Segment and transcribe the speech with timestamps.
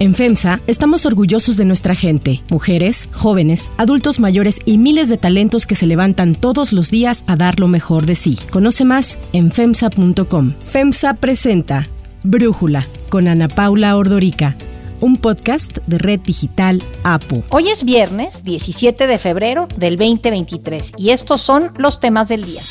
[0.00, 5.66] En FEMSA estamos orgullosos de nuestra gente, mujeres, jóvenes, adultos mayores y miles de talentos
[5.66, 8.38] que se levantan todos los días a dar lo mejor de sí.
[8.50, 10.54] Conoce más en FEMSA.com.
[10.62, 11.86] FEMSA presenta
[12.22, 14.56] Brújula con Ana Paula Ordorica
[15.02, 17.42] un podcast de Red Digital APU.
[17.50, 22.62] Hoy es viernes 17 de febrero del 2023 y estos son los temas del día.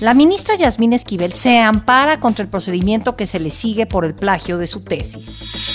[0.00, 4.14] La ministra Yasmín Esquivel se ampara contra el procedimiento que se le sigue por el
[4.14, 5.67] plagio de su tesis.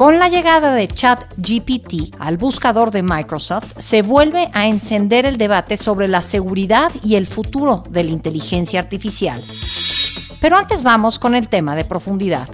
[0.00, 5.76] Con la llegada de ChatGPT al buscador de Microsoft, se vuelve a encender el debate
[5.76, 9.44] sobre la seguridad y el futuro de la inteligencia artificial.
[10.40, 12.48] Pero antes vamos con el tema de profundidad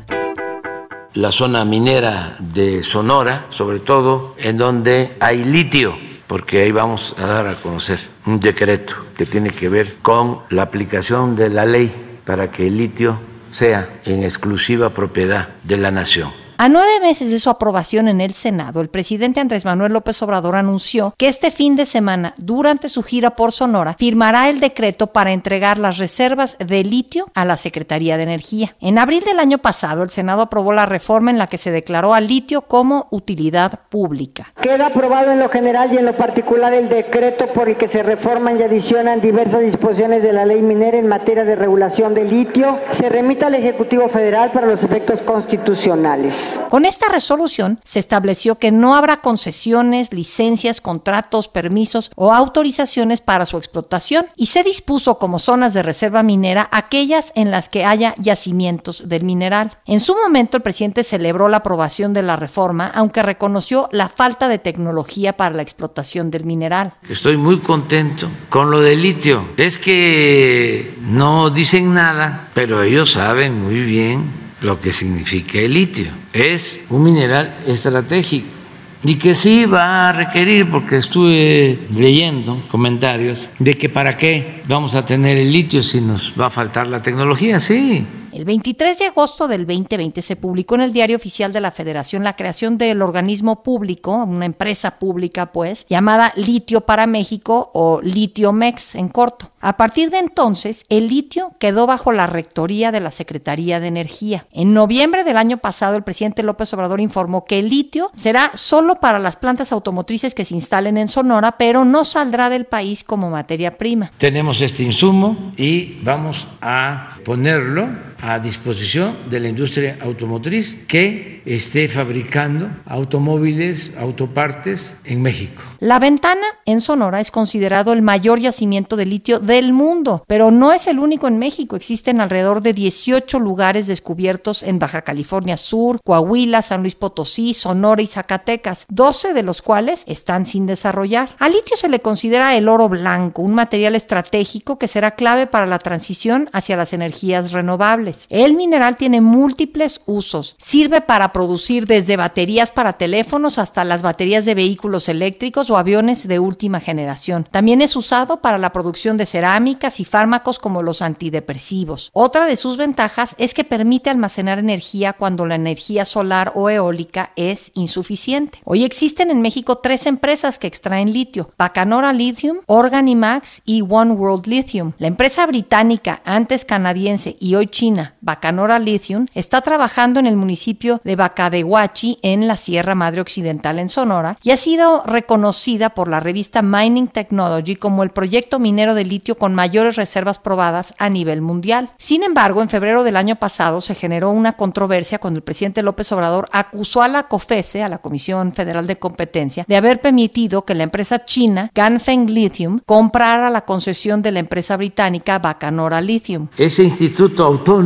[1.14, 7.26] la zona minera de Sonora, sobre todo en donde hay litio, porque ahí vamos a
[7.26, 11.92] dar a conocer un decreto que tiene que ver con la aplicación de la ley
[12.24, 13.20] para que el litio
[13.51, 16.45] sea en exclusiva propiedad de la nación.
[16.59, 20.56] A nueve meses de su aprobación en el Senado, el presidente Andrés Manuel López Obrador
[20.56, 25.32] anunció que este fin de semana, durante su gira por Sonora, firmará el decreto para
[25.32, 28.74] entregar las reservas de litio a la Secretaría de Energía.
[28.80, 32.15] En abril del año pasado, el Senado aprobó la reforma en la que se declaró
[32.15, 34.46] al litio como utilidad pública.
[34.59, 38.02] Queda aprobado en lo general y en lo particular el decreto por el que se
[38.02, 42.80] reforman y adicionan diversas disposiciones de la ley minera en materia de regulación del litio.
[42.93, 46.45] Se remite al Ejecutivo Federal para los efectos constitucionales.
[46.70, 53.46] Con esta resolución se estableció que no habrá concesiones, licencias, contratos, permisos o autorizaciones para
[53.46, 58.14] su explotación y se dispuso como zonas de reserva minera aquellas en las que haya
[58.18, 59.78] yacimientos del mineral.
[59.86, 64.48] En su momento el presidente celebró la aprobación de la reforma, aunque reconoció la falta
[64.48, 66.94] de tecnología para la explotación del mineral.
[67.08, 69.47] Estoy muy contento con lo del litio.
[69.56, 76.06] Es que no dicen nada, pero ellos saben muy bien lo que significa el litio.
[76.32, 78.56] Es un mineral estratégico
[79.04, 84.94] y que sí va a requerir, porque estuve leyendo comentarios, de que para qué vamos
[84.94, 88.04] a tener el litio si nos va a faltar la tecnología, sí.
[88.36, 92.22] El 23 de agosto del 2020 se publicó en el Diario Oficial de la Federación
[92.22, 98.94] la creación del organismo público, una empresa pública pues, llamada Litio para México o Litiomex
[98.94, 99.50] en corto.
[99.62, 104.47] A partir de entonces, el litio quedó bajo la rectoría de la Secretaría de Energía.
[104.53, 109.00] En noviembre del año pasado, el presidente López Obrador informó que el litio será solo
[109.00, 113.30] para las plantas automotrices que se instalen en Sonora, pero no saldrá del país como
[113.30, 114.12] materia prima.
[114.18, 117.88] Tenemos este insumo y vamos a ponerlo
[118.26, 125.62] a disposición de la industria automotriz que esté fabricando automóviles, autopartes en México.
[125.78, 130.72] La Ventana en Sonora es considerado el mayor yacimiento de litio del mundo, pero no
[130.72, 131.76] es el único en México.
[131.76, 138.03] Existen alrededor de 18 lugares descubiertos en Baja California Sur, Coahuila, San Luis Potosí, Sonora
[138.03, 141.36] y Zacatecas, 12 de los cuales están sin desarrollar.
[141.38, 145.66] Al litio se le considera el oro blanco, un material estratégico que será clave para
[145.66, 148.05] la transición hacia las energías renovables.
[148.28, 150.54] El mineral tiene múltiples usos.
[150.58, 156.28] Sirve para producir desde baterías para teléfonos hasta las baterías de vehículos eléctricos o aviones
[156.28, 157.46] de última generación.
[157.50, 162.10] También es usado para la producción de cerámicas y fármacos como los antidepresivos.
[162.12, 167.32] Otra de sus ventajas es que permite almacenar energía cuando la energía solar o eólica
[167.36, 168.60] es insuficiente.
[168.64, 174.46] Hoy existen en México tres empresas que extraen litio: Bacanora Lithium, Organimax y One World
[174.46, 174.92] Lithium.
[174.98, 181.00] La empresa británica, antes canadiense y hoy china, Bacanora Lithium, está trabajando en el municipio
[181.04, 186.20] de Bacadehuachi, en la Sierra Madre Occidental en Sonora, y ha sido reconocida por la
[186.20, 191.40] revista Mining Technology como el proyecto minero de litio con mayores reservas probadas a nivel
[191.40, 191.90] mundial.
[191.98, 196.10] Sin embargo, en febrero del año pasado se generó una controversia cuando el presidente López
[196.12, 200.74] Obrador acusó a la COFESE, a la Comisión Federal de Competencia, de haber permitido que
[200.74, 206.48] la empresa china Ganfeng Lithium comprara la concesión de la empresa británica Bacanora Lithium.
[206.56, 207.85] Ese instituto autónomo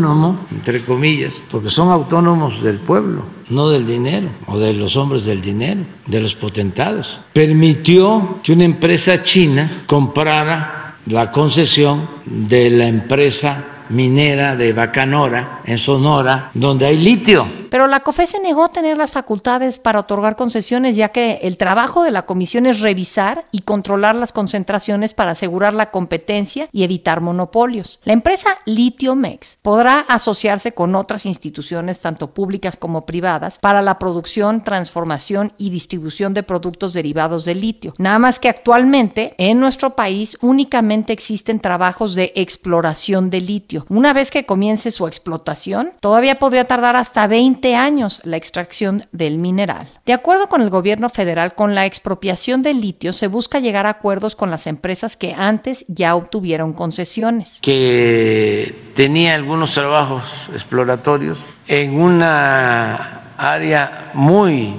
[0.50, 5.40] entre comillas, porque son autónomos del pueblo, no del dinero o de los hombres del
[5.40, 7.20] dinero, de los potentados.
[7.32, 15.78] Permitió que una empresa china comprara la concesión de la empresa minera de Bacanora en
[15.78, 20.96] Sonora, donde hay litio pero la COFE se negó tener las facultades para otorgar concesiones,
[20.96, 25.72] ya que el trabajo de la comisión es revisar y controlar las concentraciones para asegurar
[25.72, 28.00] la competencia y evitar monopolios.
[28.02, 34.62] La empresa Litiomex podrá asociarse con otras instituciones, tanto públicas como privadas, para la producción,
[34.62, 37.94] transformación y distribución de productos derivados del litio.
[37.98, 43.79] Nada más que actualmente en nuestro país únicamente existen trabajos de exploración de litio.
[43.88, 49.02] Una vez que comience su explotación, todavía podría tardar hasta 20 20 años la extracción
[49.12, 49.88] del mineral.
[50.04, 53.90] De acuerdo con el gobierno federal, con la expropiación del litio se busca llegar a
[53.90, 57.58] acuerdos con las empresas que antes ya obtuvieron concesiones.
[57.62, 60.22] Que tenía algunos trabajos
[60.52, 64.74] exploratorios en una área muy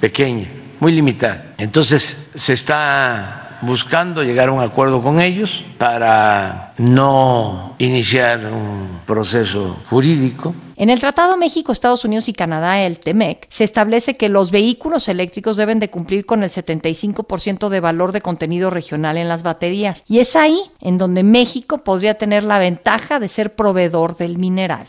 [0.00, 0.48] pequeña,
[0.80, 1.54] muy limitada.
[1.58, 9.76] Entonces se está buscando llegar a un acuerdo con ellos para no iniciar un proceso
[9.88, 10.54] jurídico.
[10.76, 15.08] En el Tratado México, Estados Unidos y Canadá, el TEMEC, se establece que los vehículos
[15.08, 20.02] eléctricos deben de cumplir con el 75% de valor de contenido regional en las baterías.
[20.06, 24.86] Y es ahí en donde México podría tener la ventaja de ser proveedor del mineral.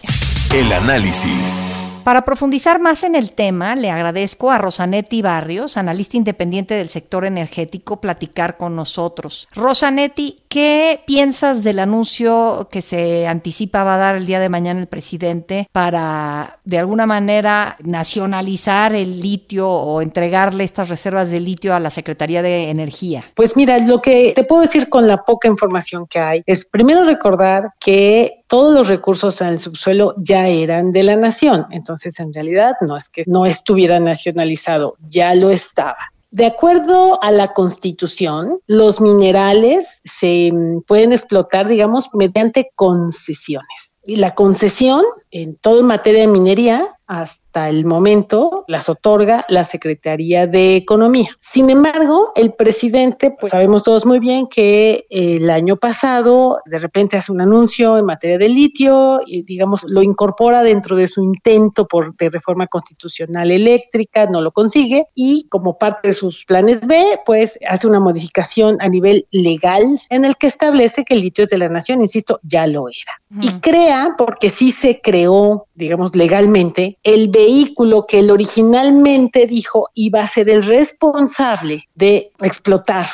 [0.54, 1.70] El análisis.
[2.08, 7.26] Para profundizar más en el tema, le agradezco a Rosanetti Barrios, analista independiente del sector
[7.26, 9.50] energético, platicar con nosotros.
[9.54, 14.80] Rosanetti, ¿qué piensas del anuncio que se anticipa va a dar el día de mañana
[14.80, 21.76] el presidente para, de alguna manera, nacionalizar el litio o entregarle estas reservas de litio
[21.76, 23.26] a la Secretaría de Energía?
[23.36, 27.04] Pues mira, lo que te puedo decir con la poca información que hay es primero
[27.04, 31.68] recordar que todos los recursos en el subsuelo ya eran de la nación.
[31.72, 35.98] Entonces, en realidad, no es que no estuviera nacionalizado, ya lo estaba.
[36.32, 44.02] De acuerdo a la Constitución, los minerales se mm, pueden explotar, digamos, mediante concesiones.
[44.04, 49.64] Y la concesión en todo en materia de minería hasta el momento las otorga la
[49.64, 51.30] Secretaría de Economía.
[51.40, 57.18] Sin embargo, el presidente, pues sabemos todos muy bien que el año pasado de repente
[57.18, 61.88] hace un anuncio en materia de litio y digamos lo incorpora dentro de su intento
[61.88, 67.20] por de reforma constitucional eléctrica, no lo consigue y como parte de sus planes B,
[67.26, 71.50] pues hace una modificación a nivel legal en el que establece que el litio es
[71.50, 73.42] de la nación, insisto, ya lo era.
[73.42, 80.22] Y crea, porque sí se creó, digamos, legalmente, el vehículo que él originalmente dijo iba
[80.22, 83.06] a ser el responsable de explotar,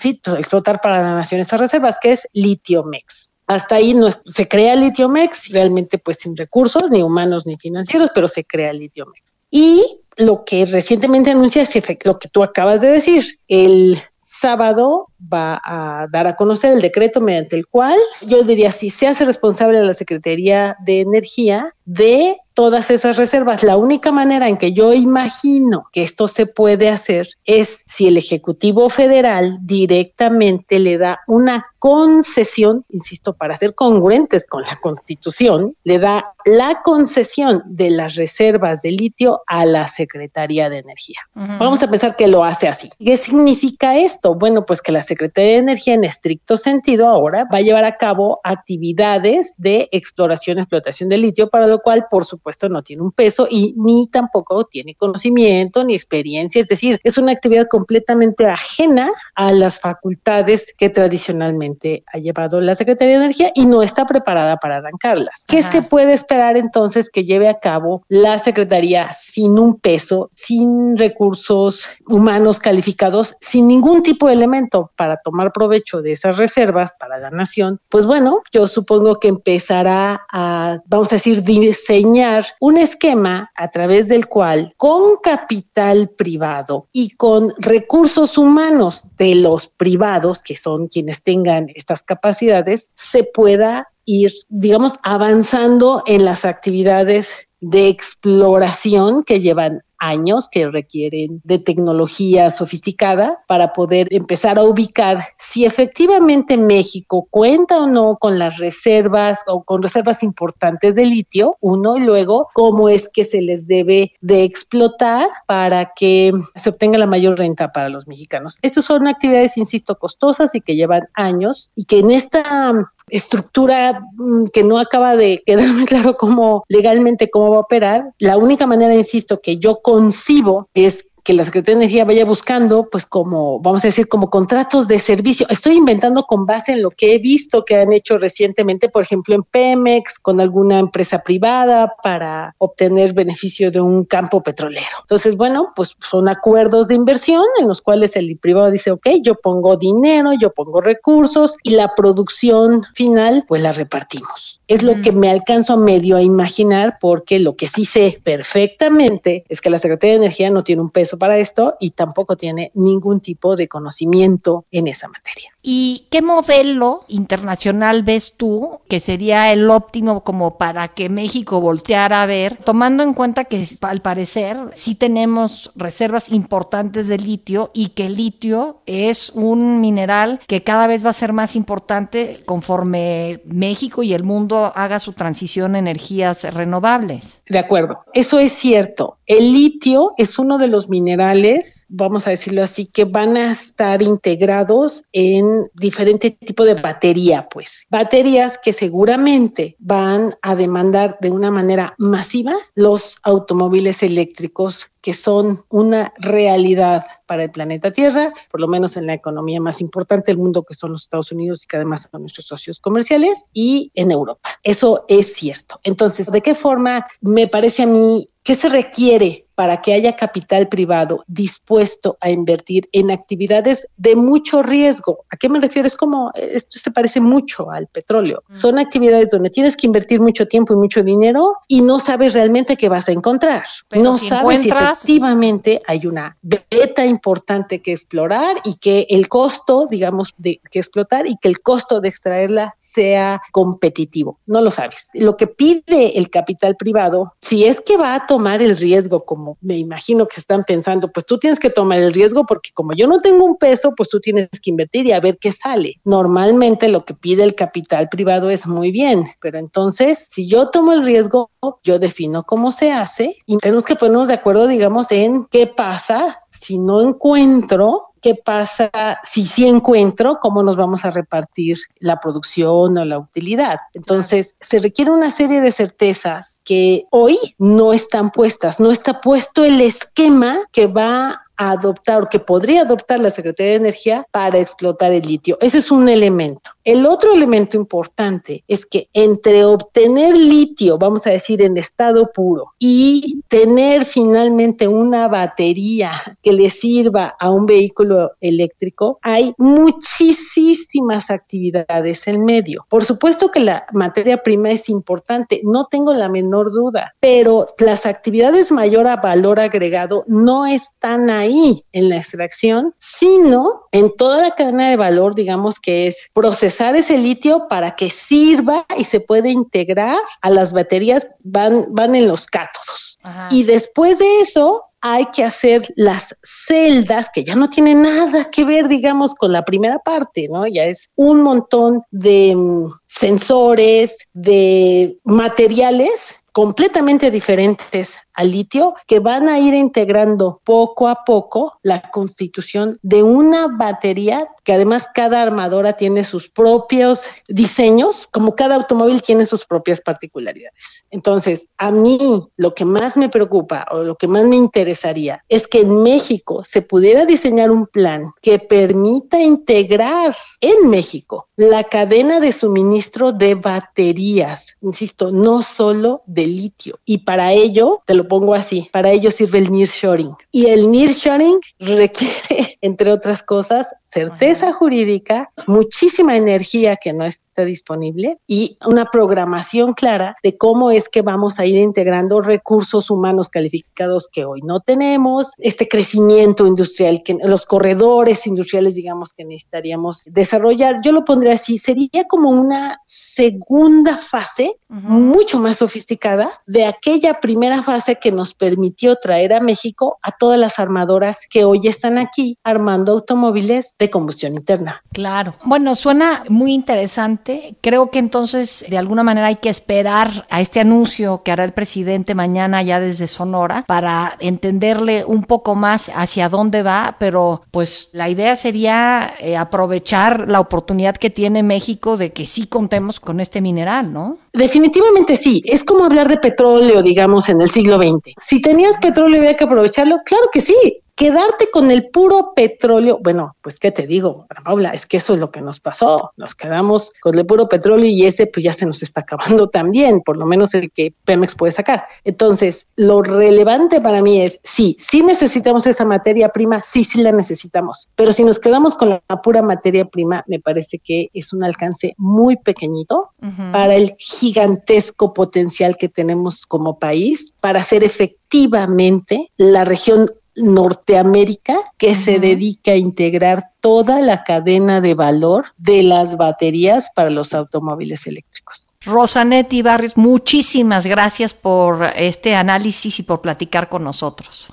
[0.00, 3.32] sí, explotar para la nación esas reservas, que es Litiomex.
[3.48, 8.28] Hasta ahí no, se crea Litiomex, realmente pues sin recursos, ni humanos ni financieros, pero
[8.28, 9.36] se crea Litiomex.
[9.50, 11.74] Y lo que recientemente anuncia es
[12.04, 17.20] lo que tú acabas de decir, el sábado va a dar a conocer el decreto
[17.20, 22.36] mediante el cual yo diría si se hace responsable a la Secretaría de Energía de
[22.52, 23.62] todas esas reservas.
[23.62, 28.16] La única manera en que yo imagino que esto se puede hacer es si el
[28.16, 35.98] Ejecutivo Federal directamente le da una concesión, insisto, para ser congruentes con la Constitución, le
[35.98, 41.18] da la concesión de las reservas de litio a la Secretaría de Energía.
[41.34, 42.88] Vamos a pensar que lo hace así.
[43.04, 44.36] ¿Qué significa esto?
[44.36, 47.96] Bueno, pues que la Secretaría de Energía en estricto sentido ahora va a llevar a
[47.96, 52.80] cabo actividades de exploración y explotación de litio, para lo cual, por supuesto, puesto no
[52.82, 57.66] tiene un peso y ni tampoco tiene conocimiento ni experiencia, es decir, es una actividad
[57.68, 63.82] completamente ajena a las facultades que tradicionalmente ha llevado la Secretaría de Energía y no
[63.82, 65.44] está preparada para arrancarlas.
[65.48, 70.96] ¿Qué se puede esperar entonces que lleve a cabo la Secretaría sin un peso, sin
[70.96, 77.18] recursos humanos calificados, sin ningún tipo de elemento para tomar provecho de esas reservas para
[77.18, 77.80] la nación?
[77.88, 84.08] Pues bueno, yo supongo que empezará a, vamos a decir, diseñar un esquema a través
[84.08, 91.22] del cual con capital privado y con recursos humanos de los privados, que son quienes
[91.22, 99.80] tengan estas capacidades, se pueda ir, digamos, avanzando en las actividades de exploración que llevan
[99.98, 107.78] años que requieren de tecnología sofisticada para poder empezar a ubicar si efectivamente México cuenta
[107.78, 112.88] o no con las reservas o con reservas importantes de litio, uno, y luego cómo
[112.88, 117.88] es que se les debe de explotar para que se obtenga la mayor renta para
[117.88, 118.58] los mexicanos.
[118.62, 124.44] Estas son actividades, insisto, costosas y que llevan años y que en esta estructura mm,
[124.52, 128.12] que no acaba de quedarme claro cómo legalmente cómo va a operar.
[128.18, 132.88] La única manera, insisto, que yo concibo es que la Secretaría de Energía vaya buscando,
[132.88, 135.44] pues como, vamos a decir, como contratos de servicio.
[135.50, 139.34] Estoy inventando con base en lo que he visto que han hecho recientemente, por ejemplo,
[139.34, 144.86] en Pemex, con alguna empresa privada para obtener beneficio de un campo petrolero.
[145.00, 149.34] Entonces, bueno, pues son acuerdos de inversión en los cuales el privado dice, ok, yo
[149.34, 154.60] pongo dinero, yo pongo recursos y la producción final, pues la repartimos.
[154.68, 159.60] Es lo que me alcanzo medio a imaginar porque lo que sí sé perfectamente es
[159.60, 163.20] que la Secretaría de Energía no tiene un peso para esto y tampoco tiene ningún
[163.20, 165.55] tipo de conocimiento en esa materia.
[165.68, 172.22] ¿Y qué modelo internacional ves tú que sería el óptimo como para que México volteara
[172.22, 177.88] a ver, tomando en cuenta que al parecer sí tenemos reservas importantes de litio y
[177.88, 183.40] que el litio es un mineral que cada vez va a ser más importante conforme
[183.44, 187.42] México y el mundo haga su transición a energías renovables?
[187.48, 189.18] De acuerdo, eso es cierto.
[189.26, 194.02] El litio es uno de los minerales, vamos a decirlo así, que van a estar
[194.02, 197.86] integrados en diferente tipo de batería, pues.
[197.90, 205.64] Baterías que seguramente van a demandar de una manera masiva los automóviles eléctricos que son
[205.68, 210.38] una realidad para el planeta Tierra, por lo menos en la economía más importante del
[210.38, 214.10] mundo, que son los Estados Unidos y que además son nuestros socios comerciales, y en
[214.10, 214.58] Europa.
[214.64, 215.76] Eso es cierto.
[215.84, 220.68] Entonces, ¿de qué forma me parece a mí ¿Qué se requiere para que haya capital
[220.68, 225.24] privado dispuesto a invertir en actividades de mucho riesgo?
[225.30, 225.88] ¿A qué me refiero?
[225.88, 228.44] Es como, esto se parece mucho al petróleo.
[228.48, 228.54] Mm.
[228.54, 232.76] Son actividades donde tienes que invertir mucho tiempo y mucho dinero y no sabes realmente
[232.76, 233.64] qué vas a encontrar.
[233.92, 240.34] no sabes si efectivamente hay una beta importante que explorar y que el costo, digamos,
[240.36, 244.38] de que explotar y que el costo de extraerla sea competitivo.
[244.46, 245.08] No lo sabes.
[245.14, 249.45] Lo que pide el capital privado, si es que va a tomar el riesgo, como
[249.60, 253.06] me imagino que están pensando, pues tú tienes que tomar el riesgo porque como yo
[253.06, 256.00] no tengo un peso, pues tú tienes que invertir y a ver qué sale.
[256.04, 260.92] Normalmente lo que pide el capital privado es muy bien, pero entonces si yo tomo
[260.92, 261.50] el riesgo,
[261.82, 266.42] yo defino cómo se hace y tenemos que ponernos de acuerdo, digamos, en qué pasa
[266.50, 268.90] si no encuentro qué pasa
[269.22, 273.78] si sí encuentro, cómo nos vamos a repartir la producción o la utilidad.
[273.94, 279.64] Entonces, se requiere una serie de certezas que hoy no están puestas, no está puesto
[279.64, 284.58] el esquema que va a adoptar o que podría adoptar la Secretaría de Energía para
[284.58, 285.56] explotar el litio.
[285.60, 286.72] Ese es un elemento.
[286.86, 292.66] El otro elemento importante es que entre obtener litio, vamos a decir, en estado puro
[292.78, 296.12] y tener finalmente una batería
[296.44, 302.86] que le sirva a un vehículo eléctrico, hay muchísimas actividades en medio.
[302.88, 308.06] Por supuesto que la materia prima es importante, no tengo la menor duda, pero las
[308.06, 314.52] actividades mayor a valor agregado no están ahí en la extracción, sino en toda la
[314.52, 319.50] cadena de valor, digamos que es procesar ese litio para que sirva y se puede
[319.50, 323.18] integrar a las baterías, van, van en los cátodos.
[323.50, 328.64] Y después de eso, hay que hacer las celdas que ya no tienen nada que
[328.64, 330.66] ver, digamos, con la primera parte, ¿no?
[330.66, 339.48] Ya es un montón de mm, sensores, de materiales completamente diferentes al litio que van
[339.48, 345.94] a ir integrando poco a poco la constitución de una batería que además cada armadora
[345.94, 351.04] tiene sus propios diseños, como cada automóvil tiene sus propias particularidades.
[351.10, 355.66] Entonces, a mí lo que más me preocupa o lo que más me interesaría es
[355.66, 362.40] que en México se pudiera diseñar un plan que permita integrar en México la cadena
[362.40, 366.98] de suministro de baterías, insisto, no solo de litio.
[367.04, 370.34] Y para ello, te lo pongo así, para ello sirve el nearshoring.
[370.52, 378.38] Y el nearshoring requiere, entre otras cosas, certeza jurídica, muchísima energía que no está disponible
[378.46, 384.28] y una programación clara de cómo es que vamos a ir integrando recursos humanos calificados
[384.32, 391.00] que hoy no tenemos, este crecimiento industrial, que los corredores industriales, digamos, que necesitaríamos desarrollar.
[391.02, 397.82] Yo lo pondría así, sería como una segunda fase mucho más sofisticada de aquella primera
[397.82, 402.58] fase que nos permitió traer a México a todas las armadoras que hoy están aquí
[402.62, 405.02] armando automóviles de combustión interna.
[405.12, 405.54] Claro.
[405.64, 407.76] Bueno, suena muy interesante.
[407.80, 411.72] Creo que entonces de alguna manera hay que esperar a este anuncio que hará el
[411.72, 418.10] presidente mañana ya desde Sonora para entenderle un poco más hacia dónde va, pero pues
[418.12, 423.40] la idea sería eh, aprovechar la oportunidad que tiene México de que sí contemos con
[423.40, 424.38] este mineral, ¿no?
[424.52, 428.34] Definitivamente sí, es como hablar de petróleo, digamos, en el siglo XX.
[428.38, 433.56] Si tenías petróleo había que aprovecharlo, claro que sí, quedarte con el puro petróleo, bueno,
[433.62, 437.10] pues qué te digo, Paula, es que eso es lo que nos pasó, nos quedamos
[437.22, 440.44] con el puro petróleo y ese pues ya se nos está acabando también, por lo
[440.44, 442.04] menos el que Pemex puede sacar.
[442.24, 447.32] Entonces, lo relevante para mí es, sí, sí necesitamos esa materia prima, sí, sí la
[447.32, 451.64] necesitamos, pero si nos quedamos con la pura materia prima, me parece que es un
[451.64, 453.30] alcance muy pequeñito
[453.72, 462.14] para el gigantesco potencial que tenemos como país para ser efectivamente la región Norteamérica que
[462.14, 468.26] se dedica a integrar toda la cadena de valor de las baterías para los automóviles
[468.26, 468.86] eléctricos.
[469.02, 474.72] Rosanetti Barrios, muchísimas gracias por este análisis y por platicar con nosotros.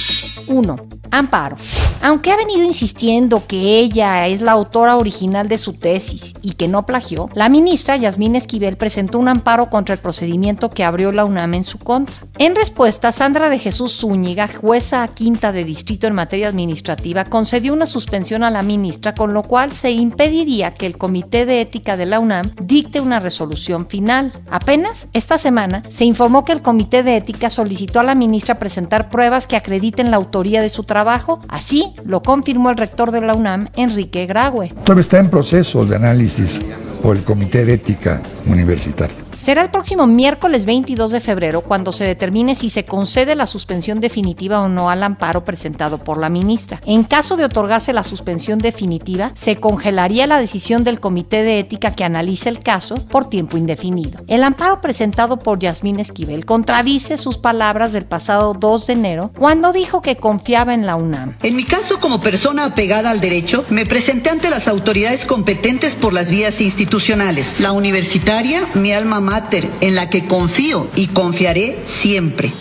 [0.47, 0.75] 1.
[1.11, 1.57] Amparo.
[2.01, 6.67] Aunque ha venido insistiendo que ella es la autora original de su tesis y que
[6.67, 11.25] no plagió, la ministra Yasmín Esquivel presentó un amparo contra el procedimiento que abrió la
[11.25, 12.15] UNAM en su contra.
[12.39, 17.85] En respuesta, Sandra de Jesús Zúñiga, jueza quinta de distrito en materia administrativa, concedió una
[17.85, 22.07] suspensión a la ministra, con lo cual se impediría que el Comité de Ética de
[22.07, 24.31] la UNAM dicte una resolución final.
[24.49, 29.09] Apenas esta semana se informó que el Comité de Ética solicitó a la ministra presentar
[29.09, 33.35] pruebas que acrediten la autoría de su trabajo, así lo confirmó el rector de la
[33.35, 34.69] UNAM, Enrique Graue.
[34.83, 36.61] Todavía está en proceso de análisis
[37.03, 39.30] por el Comité de Ética Universitaria.
[39.41, 43.99] Será el próximo miércoles 22 de febrero cuando se determine si se concede la suspensión
[43.99, 46.79] definitiva o no al amparo presentado por la ministra.
[46.85, 51.95] En caso de otorgarse la suspensión definitiva, se congelaría la decisión del Comité de Ética
[51.95, 54.23] que analice el caso por tiempo indefinido.
[54.27, 59.73] El amparo presentado por Yasmín Esquivel contradice sus palabras del pasado 2 de enero cuando
[59.73, 61.37] dijo que confiaba en la UNAM.
[61.41, 66.13] En mi caso, como persona apegada al derecho, me presenté ante las autoridades competentes por
[66.13, 67.59] las vías institucionales.
[67.59, 69.30] La universitaria, mi alma
[69.79, 72.51] en la que confío y confiaré siempre.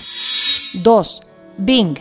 [0.74, 1.22] 2.
[1.58, 1.98] Bing.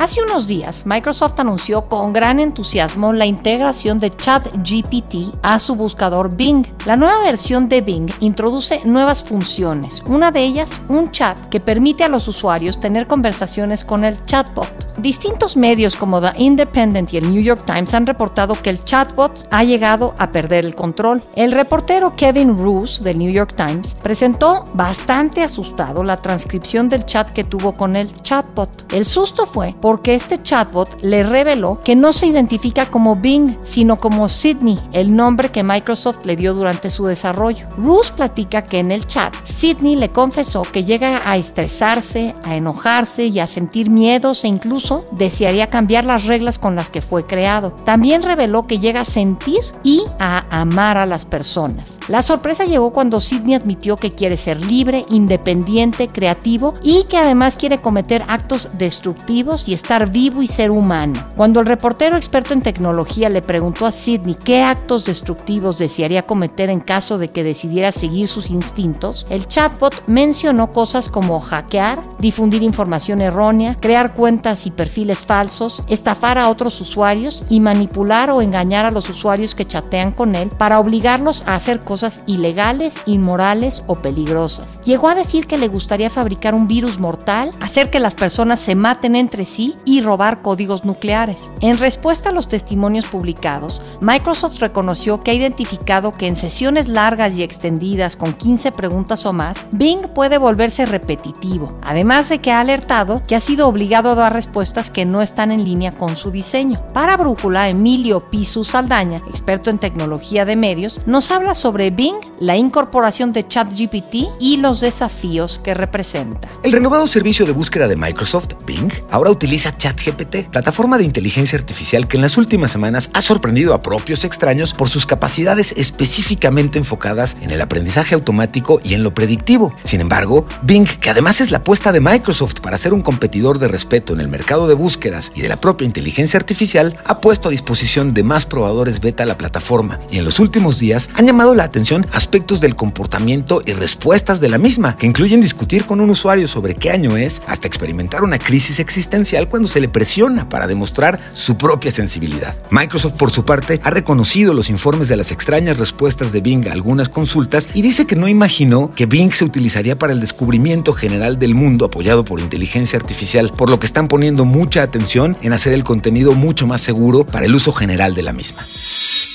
[0.00, 6.34] Hace unos días, Microsoft anunció con gran entusiasmo la integración de ChatGPT a su buscador
[6.34, 6.64] Bing.
[6.86, 12.02] La nueva versión de Bing introduce nuevas funciones, una de ellas un chat que permite
[12.02, 14.90] a los usuarios tener conversaciones con el chatbot.
[14.96, 19.48] Distintos medios como The Independent y el New York Times han reportado que el chatbot
[19.50, 21.22] ha llegado a perder el control.
[21.36, 27.30] El reportero Kevin Roos del New York Times presentó bastante asustado la transcripción del chat
[27.30, 28.92] que tuvo con el chatbot.
[28.92, 33.96] El susto fue porque este chatbot le reveló que no se identifica como Bing, sino
[33.96, 37.66] como Sydney, el nombre que Microsoft le dio durante su desarrollo.
[37.76, 43.26] Roos platica que en el chat, Sydney le confesó que llega a estresarse, a enojarse
[43.26, 47.72] y a sentir miedos e incluso desearía cambiar las reglas con las que fue creado.
[47.84, 51.98] También reveló que llega a sentir y a amar a las personas.
[52.06, 57.56] La sorpresa llegó cuando Sydney admitió que quiere ser libre, independiente, creativo y que además
[57.56, 61.24] quiere cometer actos destructivos y estar vivo y ser humano.
[61.36, 66.68] Cuando el reportero experto en tecnología le preguntó a Sidney qué actos destructivos desearía cometer
[66.68, 72.62] en caso de que decidiera seguir sus instintos, el chatbot mencionó cosas como hackear, difundir
[72.62, 78.84] información errónea, crear cuentas y perfiles falsos, estafar a otros usuarios y manipular o engañar
[78.84, 83.96] a los usuarios que chatean con él para obligarlos a hacer cosas ilegales, inmorales o
[83.96, 84.78] peligrosas.
[84.84, 88.74] Llegó a decir que le gustaría fabricar un virus mortal, hacer que las personas se
[88.74, 91.50] maten entre sí y robar códigos nucleares.
[91.60, 97.34] En respuesta a los testimonios publicados, Microsoft reconoció que ha identificado que en sesiones largas
[97.34, 102.60] y extendidas con 15 preguntas o más, Bing puede volverse repetitivo, además de que ha
[102.60, 106.30] alertado que ha sido obligado a dar respuestas que no están en línea con su
[106.30, 106.80] diseño.
[106.92, 112.56] Para Brújula, Emilio Pisu Saldaña, experto en tecnología de medios, nos habla sobre Bing, la
[112.56, 116.48] incorporación de ChatGPT y los desafíos que representa.
[116.62, 121.58] El renovado servicio de búsqueda de Microsoft, Bing, ahora utiliza utiliza ChatGPT, plataforma de inteligencia
[121.58, 126.78] artificial que en las últimas semanas ha sorprendido a propios extraños por sus capacidades específicamente
[126.78, 129.74] enfocadas en el aprendizaje automático y en lo predictivo.
[129.82, 133.66] Sin embargo, Bing, que además es la apuesta de Microsoft para ser un competidor de
[133.66, 137.50] respeto en el mercado de búsquedas y de la propia inteligencia artificial, ha puesto a
[137.50, 141.64] disposición de más probadores beta la plataforma y en los últimos días han llamado la
[141.64, 146.46] atención aspectos del comportamiento y respuestas de la misma, que incluyen discutir con un usuario
[146.46, 151.20] sobre qué año es hasta experimentar una crisis existencial cuando se le presiona para demostrar
[151.32, 152.54] su propia sensibilidad.
[152.70, 156.72] Microsoft, por su parte, ha reconocido los informes de las extrañas respuestas de Bing a
[156.72, 161.38] algunas consultas y dice que no imaginó que Bing se utilizaría para el descubrimiento general
[161.38, 165.72] del mundo apoyado por inteligencia artificial, por lo que están poniendo mucha atención en hacer
[165.72, 168.66] el contenido mucho más seguro para el uso general de la misma.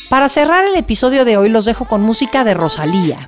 [0.10, 3.28] Para cerrar el episodio de hoy los dejo con música de Rosalía.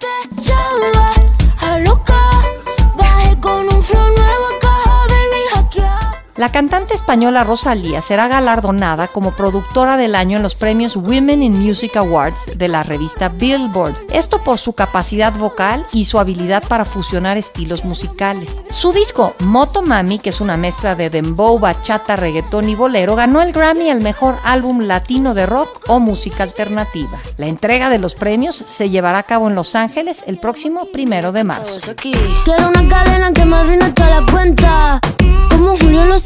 [6.38, 11.54] La cantante española Rosalía será galardonada como productora del año en los premios Women in
[11.54, 13.96] Music Awards de la revista Billboard.
[14.12, 18.64] Esto por su capacidad vocal y su habilidad para fusionar estilos musicales.
[18.70, 23.42] Su disco Moto Mami, que es una mezcla de dembow, bachata, reggaetón y bolero, ganó
[23.42, 27.18] el Grammy al mejor álbum latino de rock o música alternativa.
[27.38, 31.32] La entrega de los premios se llevará a cabo en Los Ángeles el próximo primero
[31.32, 31.96] de marzo.
[31.96, 35.02] Quiero una cadena que me arruine toda la cuenta.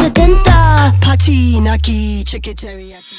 [0.01, 3.15] 70 Patinaki, chicken teriyaki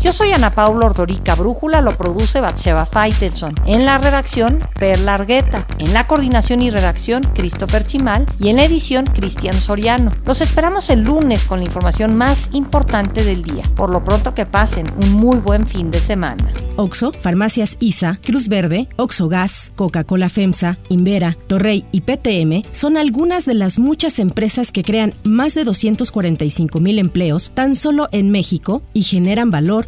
[0.00, 3.54] Yo soy Ana Paula Ordorica Brújula, lo produce Batseba Faitelson.
[3.66, 5.66] En la redacción, Per Largueta.
[5.78, 8.24] En la coordinación y redacción, Christopher Chimal.
[8.38, 10.12] Y en la edición, Cristian Soriano.
[10.24, 13.64] Los esperamos el lunes con la información más importante del día.
[13.74, 16.48] Por lo pronto que pasen un muy buen fin de semana.
[16.76, 23.46] Oxo, Farmacias ISA, Cruz Verde, Oxo Gas, Coca-Cola FEMSA, Invera, Torrey y PTM son algunas
[23.46, 28.82] de las muchas empresas que crean más de 245 mil empleos tan solo en México
[28.94, 29.87] y generan valor